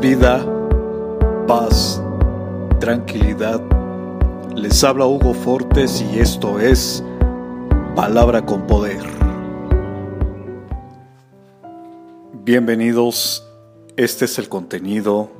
vida, 0.00 0.46
paz, 1.48 2.00
tranquilidad. 2.78 3.60
Les 4.54 4.84
habla 4.84 5.06
Hugo 5.06 5.34
Fortes 5.34 6.00
y 6.00 6.20
esto 6.20 6.60
es 6.60 7.02
Palabra 7.96 8.46
con 8.46 8.64
Poder. 8.68 9.02
Bienvenidos, 12.44 13.44
este 13.96 14.26
es 14.26 14.38
el 14.38 14.48
contenido 14.48 15.30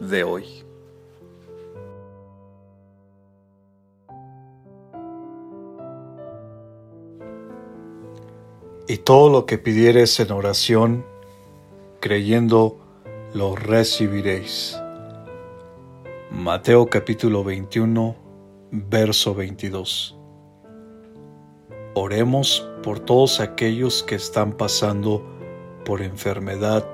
de 0.00 0.24
hoy. 0.24 0.44
Y 8.88 8.96
todo 8.98 9.30
lo 9.30 9.46
que 9.46 9.56
pidieres 9.56 10.18
en 10.18 10.32
oración, 10.32 11.04
creyendo, 12.00 12.87
lo 13.34 13.54
recibiréis. 13.54 14.80
Mateo 16.30 16.86
capítulo 16.86 17.44
21, 17.44 18.16
verso 18.70 19.34
22. 19.34 20.16
Oremos 21.94 22.66
por 22.82 23.00
todos 23.00 23.40
aquellos 23.40 24.02
que 24.02 24.14
están 24.14 24.52
pasando 24.52 25.22
por 25.84 26.00
enfermedad 26.00 26.88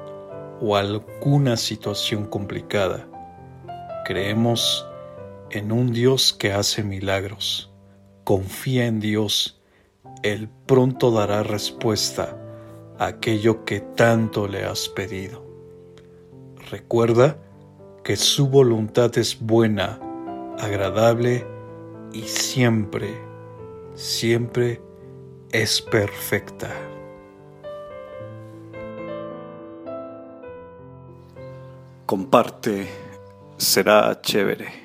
o 0.61 0.77
alguna 0.77 1.57
situación 1.57 2.25
complicada. 2.25 3.07
Creemos 4.05 4.87
en 5.51 5.71
un 5.71 5.93
Dios 5.93 6.33
que 6.33 6.53
hace 6.53 6.83
milagros. 6.83 7.73
Confía 8.25 8.87
en 8.87 8.99
Dios. 8.99 9.61
Él 10.23 10.49
pronto 10.67 11.13
dará 11.13 11.45
respuesta 11.45 12.37
a 12.99 13.07
aquello 13.07 13.65
que 13.65 13.81
tanto 13.81 14.49
le 14.49 14.65
has 14.65 14.89
pedido. 14.89 15.54
Recuerda 16.75 17.37
que 18.03 18.17
su 18.17 18.49
voluntad 18.49 19.17
es 19.17 19.39
buena, 19.39 20.01
agradable 20.59 21.47
y 22.13 22.23
siempre, 22.23 23.15
siempre 23.95 24.83
es 25.53 25.81
perfecta. 25.81 26.73
Comparte, 32.07 32.89
será 33.57 34.21
chévere. 34.21 34.84